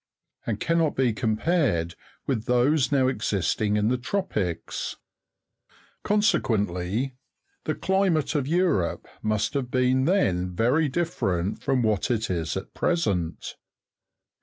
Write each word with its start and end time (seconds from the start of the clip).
and 0.47 0.59
cannot 0.59 0.95
be 0.95 1.13
compared 1.13 1.93
with 2.25 2.45
those 2.45 2.91
now 2.91 3.07
existing 3.07 3.77
in 3.77 3.89
the 3.89 3.99
tropics; 3.99 4.95
consequently, 6.01 7.13
the 7.65 7.75
climate 7.75 8.33
of 8.33 8.47
Europe 8.47 9.07
must 9.21 9.53
have 9.53 9.69
been 9.69 10.05
then 10.05 10.55
very 10.55 10.89
different 10.89 11.61
from 11.61 11.83
what 11.83 12.09
it 12.09 12.31
is 12.31 12.57
at 12.57 12.73
present. 12.73 13.57